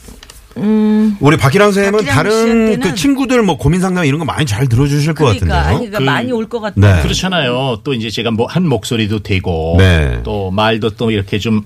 음 0.58 1.16
우리 1.20 1.36
박기랑 1.36 1.72
쌤은 1.72 2.04
다른 2.04 2.80
그 2.80 2.94
친구들 2.94 3.42
뭐 3.42 3.56
고민 3.56 3.80
상담 3.80 4.04
이런 4.04 4.18
거 4.18 4.24
많이 4.24 4.44
잘 4.46 4.68
들어주실 4.68 5.14
것 5.14 5.24
그러니까 5.24 5.46
같은데요. 5.46 5.58
아니 5.58 5.76
그러니까 5.90 5.98
그- 5.98 6.04
많이 6.04 6.32
올 6.32 6.48
것 6.48 6.60
같다. 6.60 6.74
네. 6.96 7.02
그렇잖아요. 7.02 7.78
또 7.84 7.94
이제 7.94 8.10
제가 8.10 8.30
뭐 8.30 8.46
한 8.46 8.66
목소리도 8.68 9.20
되고 9.20 9.76
네. 9.78 10.20
또 10.24 10.50
말도 10.50 10.90
또 10.90 11.10
이렇게 11.10 11.38
좀 11.38 11.62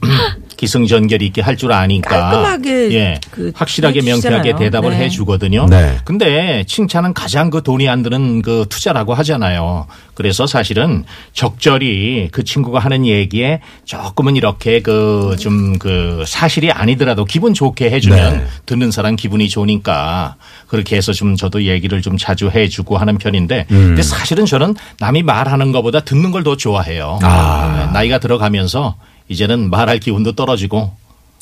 기승전결 0.56 1.22
있게 1.22 1.42
할 1.42 1.56
줄 1.56 1.72
아니까 1.72 2.10
깔끔하게 2.10 2.92
예, 2.94 3.20
그 3.30 3.52
확실하게 3.54 3.98
해주시잖아요. 4.00 4.42
명쾌하게 4.42 4.64
대답을 4.64 4.90
네. 4.90 5.04
해주거든요. 5.04 5.66
네. 5.66 5.96
근데 6.04 6.64
칭찬은 6.66 7.12
가장 7.14 7.50
그 7.50 7.62
돈이 7.62 7.88
안 7.88 8.02
드는 8.02 8.42
그 8.42 8.64
투자라고 8.68 9.14
하잖아요. 9.14 9.86
그래서 10.14 10.46
사실은 10.46 11.04
적절히 11.32 12.28
그 12.32 12.42
친구가 12.42 12.78
하는 12.78 13.04
얘기에 13.06 13.60
조금은 13.84 14.36
이렇게 14.36 14.80
그 14.80 15.36
좀그 15.38 16.24
사실이 16.26 16.72
아니더라도 16.72 17.24
기분 17.26 17.52
좋게 17.54 17.90
해주면 17.90 18.38
네. 18.38 18.46
듣는 18.64 18.90
사람 18.90 19.16
기분이 19.16 19.48
좋으니까 19.48 20.36
그렇게 20.68 20.96
해서 20.96 21.12
좀 21.12 21.36
저도 21.36 21.64
얘기를 21.64 22.00
좀 22.02 22.16
자주 22.16 22.48
해주고 22.50 22.96
하는 22.96 23.18
편인데 23.18 23.66
음. 23.70 23.76
근데 23.88 24.02
사실은 24.02 24.46
저는 24.46 24.74
남이 25.00 25.22
말하는 25.22 25.72
것보다 25.72 26.00
듣는 26.00 26.30
걸 26.30 26.46
더 26.46 26.56
좋아해요. 26.56 27.18
아. 27.22 27.86
네, 27.88 27.92
나이가 27.92 28.18
들어가면서 28.18 28.94
이제는 29.28 29.70
말할 29.70 29.98
기운도 30.00 30.32
떨어지고 30.32 30.92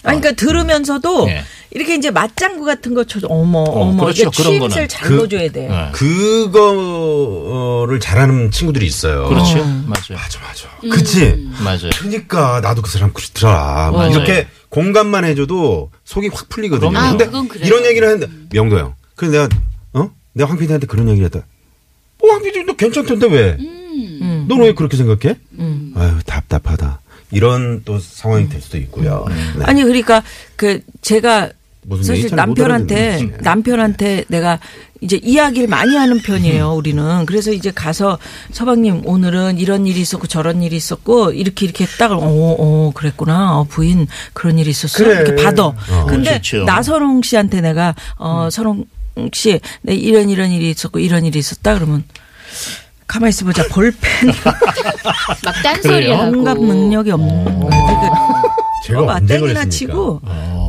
아니 0.05 0.21
그러니까 0.21 0.33
들으면서도 0.45 1.27
네. 1.27 1.43
이렇게 1.71 1.95
이제 1.97 2.11
맞장구 2.11 2.65
같은 2.65 2.93
거 2.95 3.05
쳐줘. 3.05 3.27
어머 3.31 3.61
어머 3.61 4.03
그렇죠. 4.05 4.29
이게 4.29 4.31
그런 4.43 4.59
거는. 4.59 4.89
잘 4.89 5.09
그- 5.09 5.15
넣어줘야 5.15 5.51
돼. 5.51 5.67
네. 5.69 5.91
그거를 6.95 8.01
잘하는 8.01 8.51
친구들이 8.51 8.87
있어요. 8.87 9.29
그렇죠. 9.29 9.59
음. 9.63 9.85
맞아요. 9.89 10.21
맞아, 10.21 10.39
맞아. 10.41 10.69
그치? 10.95 11.49
맞아요. 11.65 11.91
그러니까 11.99 12.61
나도 12.61 12.83
그 12.83 12.91
사람 12.91 13.13
그렇더라. 13.13 13.91
막 13.93 13.97
맞아요. 13.97 14.11
이렇게 14.13 14.47
공감만 14.69 15.25
해줘도 15.25 15.91
속이 16.05 16.29
확 16.33 16.49
풀리거든요. 16.49 16.97
아, 16.99 17.11
근데 17.11 17.27
그건 17.27 17.49
그래요. 17.49 17.67
이런 17.67 17.85
얘기를 17.87 18.09
했는데 18.09 18.33
명도 18.53 18.79
형. 18.79 18.95
그래서 19.15 19.33
내가 19.33 19.49
어? 19.95 20.11
내가 20.33 20.51
황 20.51 20.59
PD한테 20.59 20.87
그런 20.87 21.09
얘기를 21.09 21.25
했다. 21.27 21.41
어, 22.23 22.27
황 22.29 22.43
PD 22.43 22.65
너 22.65 22.75
괜찮던데 22.75 23.27
왜? 23.27 23.57
음. 23.59 24.47
너는 24.49 24.65
왜 24.65 24.75
그렇게 24.75 24.97
생각해? 24.97 25.37
아유 25.97 26.19
답답하다. 26.27 27.01
이런 27.35 27.83
또 27.85 27.99
상황이 27.99 28.49
될 28.49 28.61
수도 28.61 28.79
있고요. 28.79 29.27
네. 29.59 29.65
아니 29.65 29.83
그러니까 29.83 30.23
그 30.57 30.81
제가 31.03 31.51
무슨 31.83 32.05
사실 32.05 32.31
잘못 32.31 32.37
남편한테. 32.37 33.39
남편한테 33.41 34.25
내가 34.29 34.59
이제 35.05 35.21
이야기를 35.23 35.69
많이 35.69 35.95
하는 35.97 36.19
편이에요 36.19 36.73
우리는 36.73 37.27
그래서 37.27 37.53
이제 37.53 37.71
가서 37.71 38.19
서방님 38.53 39.03
오늘은 39.05 39.59
이런 39.59 39.87
일이 39.87 40.01
있었고 40.01 40.27
저런 40.27 40.63
일이 40.63 40.77
있었고 40.77 41.33
이렇게 41.33 41.67
이렇게 41.67 41.85
딱 41.99 42.13
어, 42.13 42.19
어 42.23 42.91
그랬구나 42.95 43.59
어, 43.59 43.65
부인 43.65 44.07
그런 44.33 44.59
일이 44.59 44.71
있었어 44.71 45.05
그래. 45.05 45.21
이렇게 45.21 45.43
받아 45.45 45.75
근데 46.09 46.41
좋죠. 46.41 46.65
나선홍 46.65 47.21
씨한테 47.21 47.61
내가 47.61 47.95
어 48.17 48.49
선홍 48.51 48.87
씨내 49.33 49.61
이런 49.89 50.31
이런 50.31 50.51
일이 50.51 50.71
있었고 50.71 50.99
이런 51.01 51.27
일이 51.27 51.39
있었다 51.39 51.75
그러면 51.75 52.05
가만히 53.07 53.31
있어 53.31 53.45
보자. 53.45 53.63
볼펜. 53.69 54.29
막 55.45 55.55
딴소리 55.63 56.11
하고. 56.11 56.33
공감 56.33 56.59
능력이 56.61 57.11
없는 57.11 57.45
거야 57.61 57.71
그러니까 57.71 58.55
제가 58.85 59.01
봐봐, 59.01 59.15
언제 59.15 59.35
땡이나 59.39 59.61
그랬습니까? 59.61 59.71
치고 59.71 60.21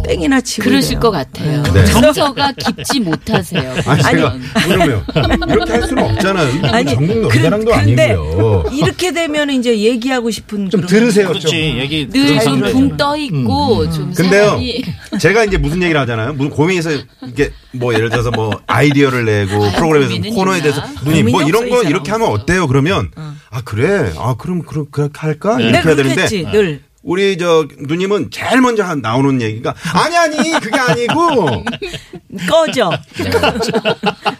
땡이나 0.07 0.41
치고 0.41 0.63
그러실 0.69 0.91
이래요. 0.91 0.99
것 1.01 1.11
같아요. 1.11 1.63
네. 1.73 1.85
정서가 1.85 2.51
깊지 2.53 2.99
못하세요. 3.01 3.73
아니, 3.87 4.03
제가. 4.03 4.35
그러면 4.63 5.49
이렇게 5.49 5.71
할 5.73 5.83
수는 5.83 6.03
없잖아요. 6.03 6.61
아니, 6.71 6.93
전국 6.93 7.13
그- 7.13 7.19
노래자랑도 7.21 7.73
아니고요. 7.73 8.65
이렇게 8.71 9.11
되면 9.11 9.49
이제 9.49 9.77
얘기하고 9.77 10.31
싶은 10.31 10.69
좀 10.69 10.85
들으세요, 10.85 11.27
그렇지. 11.27 11.47
좀. 11.47 11.55
얘기 11.79 12.07
늘 12.07 12.25
들은 12.27 12.39
좀 12.39 12.59
상대. 12.59 12.71
붕떠 12.71 13.17
있고 13.17 13.89
좀 13.91 14.13
근데요, 14.13 14.59
제가 15.19 15.43
이제 15.43 15.57
무슨 15.57 15.81
얘기를 15.83 15.99
하잖아요. 16.01 16.33
무슨 16.33 16.51
고민해서 16.51 16.91
이게 17.27 17.51
뭐 17.71 17.93
예를 17.93 18.09
들어서 18.09 18.31
뭐 18.31 18.51
아이디어를 18.67 19.25
내고 19.25 19.63
아유, 19.65 19.71
프로그램에서 19.75 20.35
코너에 20.35 20.57
있나? 20.59 20.71
대해서 20.71 20.83
누님 21.03 21.31
뭐 21.31 21.41
이런 21.43 21.69
거이 21.69 21.87
이렇게. 21.87 22.11
하면 22.11 22.29
어때요? 22.29 22.67
그러면 22.67 23.09
아 23.49 23.61
그래, 23.65 24.13
아 24.17 24.35
그럼 24.37 24.61
그럼 24.61 24.85
그렇게 24.91 25.17
할까 25.19 25.59
이렇게 25.59 25.71
내가 25.71 25.87
해야 25.89 25.95
되는데 25.95 26.51
늘 26.51 26.81
우리 27.05 27.37
저 27.37 27.67
누님은 27.79 28.31
제일 28.31 28.61
먼저 28.61 28.83
한- 28.83 28.99
나오는 28.99 29.39
얘기가 29.39 29.75
아니 29.93 30.17
아니 30.17 30.51
그게 30.59 30.75
아니고 30.77 31.63
꺼져. 32.49 32.91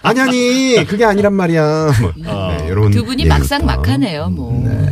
아니 0.02 0.20
아니 0.20 0.86
그게 0.88 1.06
아니란 1.06 1.34
말이야. 1.34 1.92
뭐, 2.02 2.12
네, 2.18 2.68
이런 2.68 2.90
두 2.92 3.06
분이. 3.06 3.26
막상 3.26 3.66
막하네요, 3.66 4.30
뭐. 4.30 4.62
네. 4.66 4.85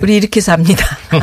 우리 0.00 0.16
이렇게 0.16 0.40
삽니다. 0.40 0.84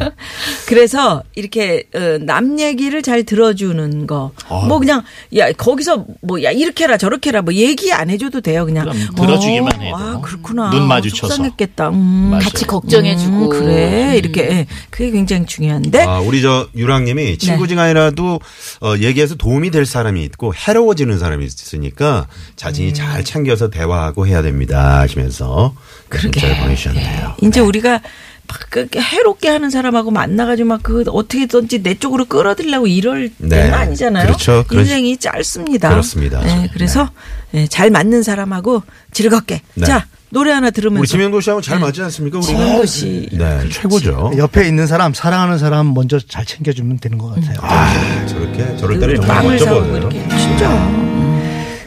그래서 0.66 1.22
이렇게 1.34 1.84
어, 1.94 2.18
남 2.20 2.58
얘기를 2.60 3.02
잘 3.02 3.24
들어주는 3.24 4.06
거. 4.06 4.32
뭐 4.68 4.78
그냥 4.78 5.02
야 5.36 5.50
거기서 5.52 6.04
뭐 6.22 6.40
야 6.42 6.50
이렇게 6.50 6.84
해라 6.84 6.96
저렇게 6.96 7.28
해라 7.30 7.42
뭐 7.42 7.52
얘기 7.52 7.92
안 7.92 8.08
해줘도 8.08 8.40
돼요. 8.40 8.64
그냥 8.64 8.86
그럼 8.88 9.14
들어주기만 9.14 9.80
해도. 9.82 9.96
아 9.96 10.20
그렇구나. 10.22 10.70
눈 10.70 10.86
마주쳐서. 10.88 11.28
속상했겠다. 11.34 11.88
음. 11.90 12.38
같이 12.40 12.66
걱정해주고. 12.66 13.36
음, 13.44 13.48
그래 13.50 14.14
이렇게 14.16 14.40
예, 14.42 14.66
그게 14.90 15.10
굉장히 15.10 15.44
중요한데 15.46 16.02
아, 16.04 16.20
우리 16.20 16.40
저 16.40 16.68
유랑님이 16.74 17.36
친구지간이라도 17.38 18.40
어, 18.80 18.94
얘기해서 18.98 19.34
도움이 19.34 19.70
될 19.70 19.84
사람이 19.84 20.22
있고 20.24 20.54
해로워지는 20.54 21.18
사람이 21.18 21.44
있으니까 21.44 22.26
자신이 22.56 22.94
잘 22.94 23.24
챙겨서 23.24 23.68
대화하고 23.70 24.26
해야 24.26 24.40
됩니다 24.42 25.00
하시면서 25.00 25.74
문자를 26.10 26.56
보내주셨네요. 26.58 27.34
이제 27.42 27.60
우리가 27.60 27.89
막 27.92 28.58
그렇게 28.70 29.00
해롭게 29.00 29.48
하는 29.48 29.70
사람하고 29.70 30.10
만나가지고 30.10 30.68
막 30.68 30.80
그 30.82 31.04
어떻게든지 31.06 31.82
내 31.82 31.94
쪽으로 31.94 32.24
끌어들려고 32.24 32.86
이럴 32.86 33.30
네. 33.38 33.48
때는 33.48 33.74
아니잖아요. 33.74 34.26
그렇죠. 34.26 34.64
인생이 34.72 35.16
짧습니다. 35.18 35.90
그렇습니다. 35.90 36.40
네, 36.40 36.68
그래서 36.72 37.10
네, 37.52 37.66
잘 37.68 37.90
맞는 37.90 38.22
사람하고 38.22 38.82
즐겁게. 39.12 39.60
네. 39.74 39.86
자 39.86 40.06
노래 40.30 40.52
하나 40.52 40.70
들으면서 40.70 41.00
우리 41.00 41.06
지명도 41.08 41.40
씨하고 41.40 41.60
잘 41.60 41.78
맞지 41.80 42.02
않습니까? 42.02 42.38
우리 42.38 42.46
지명도 42.46 42.86
씨. 42.86 43.28
네, 43.32 43.68
최고죠. 43.70 44.32
옆에 44.36 44.66
있는 44.66 44.86
사람, 44.86 45.12
사랑하는 45.12 45.58
사람 45.58 45.92
먼저 45.92 46.18
잘 46.18 46.44
챙겨주면 46.44 46.98
되는 46.98 47.18
것 47.18 47.34
같아요. 47.34 47.58
아, 47.62 48.26
저렇게 48.26 48.76
저럴 48.76 48.98
때는 49.00 49.16
정말 49.16 49.58
사고 49.58 49.80
보여요. 49.80 49.96
이렇게 49.96 50.28
진짜. 50.38 50.70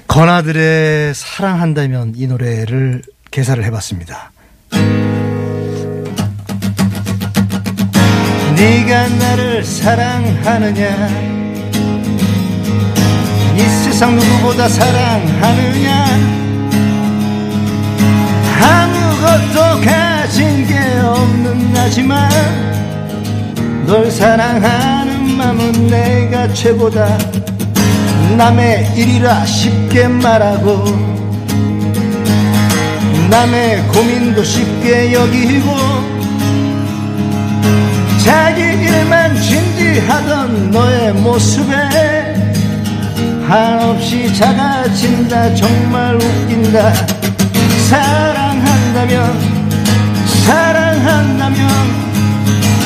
건아들의 0.08 1.14
사랑한다면 1.16 2.14
이 2.16 2.28
노래를 2.28 3.02
개사를 3.32 3.64
해봤습니다. 3.64 4.32
네가 8.64 9.10
나를 9.10 9.62
사랑하느냐? 9.62 11.10
이 13.58 13.60
세상 13.60 14.16
누구보다 14.16 14.70
사랑하느냐? 14.70 16.06
아무것도 18.62 19.82
가진 19.84 20.66
게 20.66 20.80
없는 20.80 21.74
나지만 21.74 22.30
널 23.86 24.10
사랑하는 24.10 25.36
마음은 25.36 25.88
내가 25.88 26.48
최고다. 26.54 27.18
남의 28.38 28.94
일이라 28.96 29.46
쉽게 29.46 30.08
말하고 30.08 30.86
남의 33.30 33.84
고민도 33.90 34.42
쉽게 34.42 35.12
여기고 35.12 36.13
자기 38.24 38.62
일만 38.62 39.36
진지하던 39.36 40.72
너의 40.72 41.14
모습에 41.14 42.34
한없이 43.48 44.34
작아진다. 44.34 45.54
정말 45.56 46.16
웃긴다. 46.16 46.94
사랑한다면 47.90 49.40
사랑한다면 50.46 51.68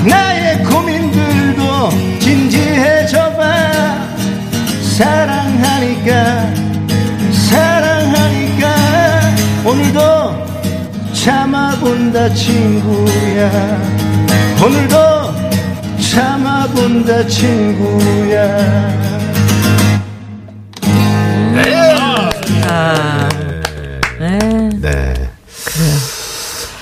나의 0.05 0.63
고민들도 0.63 1.89
진지해져봐. 2.19 3.43
사랑하니까 4.97 6.51
사랑하니까 7.49 8.75
오늘도 9.63 10.47
참아본다 11.13 12.33
친구야. 12.33 13.51
오늘도 14.63 15.16
참아본다 16.17 17.27
친구야 17.27 18.57
아, 22.69 23.29
네. 24.19 24.69
네. 24.81 25.13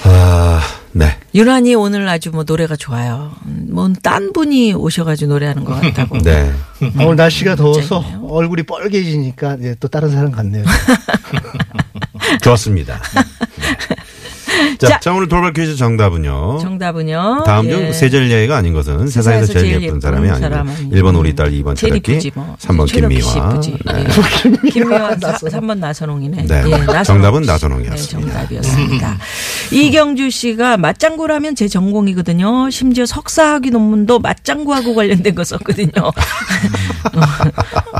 아, 0.03 0.61
네. 0.93 1.17
유난히 1.35 1.75
오늘 1.75 2.07
아주 2.07 2.31
뭐 2.31 2.43
노래가 2.47 2.75
좋아요. 2.77 3.33
뭐딴 3.43 4.31
분이 4.33 4.73
오셔가지고 4.73 5.33
노래하는 5.33 5.65
것 5.65 5.79
같다고. 5.81 6.19
네. 6.19 6.51
아, 6.97 7.03
오늘 7.03 7.17
날씨가 7.17 7.55
더워서 7.55 8.01
재밌네요. 8.03 8.27
얼굴이 8.29 8.63
뻘개지니까 8.63 9.57
이제 9.59 9.75
또 9.81 9.87
다른 9.89 10.11
사람 10.11 10.31
같네요 10.31 10.63
좋았습니다. 12.41 13.01
자, 14.77 14.87
자. 14.87 14.99
자, 14.99 15.13
오늘 15.13 15.27
돌발 15.27 15.53
퀴즈 15.53 15.75
정답은요. 15.75 16.59
정답은요. 16.61 17.43
다음 17.45 17.65
예. 17.67 17.71
중 17.71 17.93
세젤리아가 17.93 18.57
아닌 18.57 18.73
것은 18.73 19.07
세상에서 19.07 19.53
제일, 19.53 19.81
예쁜 19.83 19.99
사람이 19.99 20.29
아니고 20.29 20.39
사람은 20.39 20.75
1번 20.91 21.17
우리 21.17 21.35
딸, 21.35 21.51
2번 21.51 21.75
제일 21.75 21.93
최덕기, 22.01 22.31
뭐. 22.35 22.55
3번 22.59 22.87
최덕기 22.87 23.21
씨 23.21 23.33
김미화. 23.33 23.59
네. 23.93 24.05
예. 24.65 24.69
김미화, 24.69 25.15
3번 25.15 25.79
나선홍이네. 25.79 26.45
네. 26.47 26.63
예, 26.65 26.77
나선홍 26.77 27.03
정답은 27.03 27.43
씨. 27.43 27.47
나선홍이었습니다. 27.47 28.19
네, 28.19 28.33
정답이었습니다. 28.33 29.17
이경주 29.71 30.29
씨가 30.29 30.77
맞장구라면 30.77 31.55
제 31.55 31.67
전공이거든요. 31.67 32.69
심지어 32.69 33.05
석사학위 33.05 33.69
논문도 33.71 34.19
맞장구하고 34.19 34.95
관련된 34.95 35.35
거 35.35 35.43
썼거든요. 35.43 35.89
어, 36.01 36.09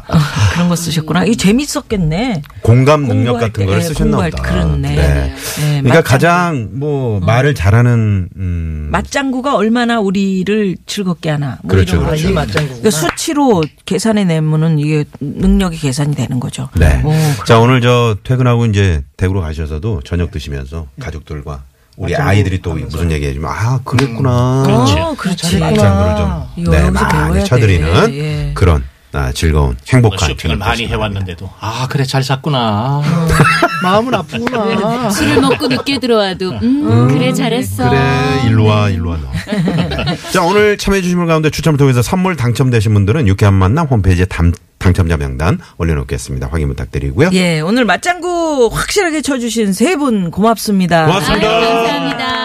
어, 0.07 0.17
그런 0.53 0.69
거 0.69 0.75
쓰셨구나. 0.75 1.25
이 1.25 1.35
재밌었겠네. 1.35 2.41
공감 2.61 3.07
능력 3.07 3.33
같은 3.33 3.53
때, 3.53 3.65
걸 3.65 3.77
예, 3.77 3.81
쓰셨나 3.81 4.17
보다. 4.17 4.29
때 4.29 4.49
그렇네. 4.49 4.95
네. 4.95 4.95
네, 4.95 5.81
그러니까 5.81 5.95
맞장구. 5.95 6.15
가장 6.45 6.69
뭐 6.73 7.19
말을 7.19 7.55
잘하는 7.55 8.29
음 8.35 8.87
맞장구가 8.91 9.55
얼마나 9.55 9.99
우리를 9.99 10.77
즐겁게 10.85 11.31
하나. 11.31 11.57
뭐 11.63 11.71
그렇죠, 11.71 11.93
이런 11.95 12.03
거. 12.03 12.09
그렇죠. 12.11 12.29
이 12.29 12.33
맞장구 12.33 12.67
그러니까 12.67 12.91
수치로 12.91 13.63
계산해 13.85 14.25
내면은 14.25 14.77
이게 14.79 15.05
능력이 15.19 15.77
계산이 15.79 16.15
되는 16.15 16.39
거죠. 16.39 16.69
네. 16.77 17.01
오, 17.03 17.11
자, 17.45 17.59
오늘 17.59 17.81
저 17.81 18.15
퇴근하고 18.23 18.67
이제 18.67 19.01
댁으로 19.17 19.41
가셔서도 19.41 20.01
저녁 20.03 20.31
드시면서 20.31 20.87
가족들과 20.99 21.63
우리 21.97 22.15
아이들이 22.15 22.61
또 22.61 22.73
무슨 22.73 23.11
얘기 23.11 23.25
해주면 23.25 23.49
아, 23.49 23.79
그랬구나. 23.83 24.63
그렇지. 24.65 24.93
어, 24.99 25.15
그렇지. 25.17 25.59
맞장구를 25.59 26.15
좀 26.17 26.65
네, 26.71 26.77
배워야 26.77 26.91
많이 26.91 27.33
돼. 27.39 27.43
쳐드리는 27.45 28.13
예. 28.13 28.51
그런 28.53 28.83
아, 28.83 28.94
즐거운 29.33 29.75
행복한 29.87 30.29
쇼핑을 30.29 30.55
저녁 30.55 30.57
많이 30.59 30.87
해왔는데도 30.87 31.49
아 31.59 31.87
그래 31.89 32.03
잘 32.03 32.23
샀구나. 32.23 33.01
마음은 33.83 34.13
아프구나 34.13 35.09
술을 35.11 35.41
먹고 35.41 35.67
늦게 35.67 35.99
들어와도 35.99 36.51
음, 36.61 37.07
그래 37.09 37.33
잘했어. 37.33 37.89
그래 37.89 37.99
일로 38.47 38.65
와 38.65 38.89
일로 38.89 39.11
와 39.11 39.17
너. 39.17 40.15
자 40.31 40.41
오늘 40.43 40.77
참여해 40.77 41.01
주신 41.01 41.17
분 41.17 41.27
가운데 41.27 41.49
추첨을 41.49 41.77
통해서 41.77 42.01
선물 42.01 42.35
당첨되신 42.35 42.93
분들은 42.93 43.27
유쾌한 43.27 43.53
만남 43.53 43.87
홈페이지에 43.87 44.25
담, 44.25 44.51
당첨자 44.79 45.17
명단 45.17 45.59
올려놓겠습니다. 45.77 46.47
확인 46.51 46.67
부탁드리고요. 46.69 47.29
예, 47.33 47.59
오늘 47.61 47.85
맞장구 47.85 48.69
확실하게 48.73 49.21
쳐주신 49.21 49.73
세 49.73 49.95
분 49.95 50.29
고맙습니다. 50.31 51.05
고맙습니다. 51.05 51.47
아유, 51.47 51.61
감사합니다. 51.67 52.44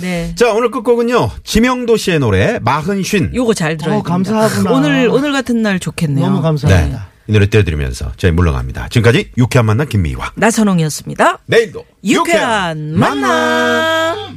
네. 0.00 0.08
네. 0.28 0.34
자 0.34 0.52
오늘 0.52 0.70
끝곡은요 0.70 1.30
지명도 1.44 1.96
씨의 1.96 2.20
노래 2.20 2.58
마흔쉰. 2.60 3.34
요거 3.34 3.54
잘 3.54 3.72
어, 3.72 3.76
됩니다. 3.76 4.02
감사하구나. 4.08 4.70
오늘 4.72 5.08
오늘 5.08 5.32
같은 5.32 5.62
날 5.62 5.78
좋겠네요. 5.80 6.24
너무 6.26 6.38
네. 6.38 6.42
감사합니다 6.42 7.08
이 7.28 7.32
노래 7.32 7.46
띄워드리면서 7.46 8.12
저희 8.16 8.30
물러갑니다. 8.32 8.88
지금까지 8.88 9.32
유쾌한 9.36 9.66
만남 9.66 9.86
김미화. 9.88 10.32
나선홍이었습니다. 10.36 11.38
내일도 11.46 11.84
유쾌한 12.04 12.94
만남. 12.98 14.34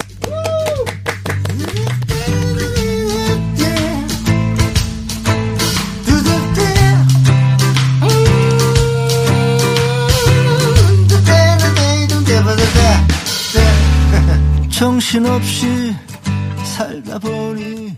정신없이 14.81 15.93
살다 16.63 17.19
보니 17.19 17.95